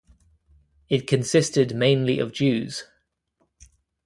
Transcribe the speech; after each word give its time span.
It 0.89 1.05
consisted 1.05 1.75
mainly 1.75 2.17
of 2.17 2.31
Jews. 2.31 2.85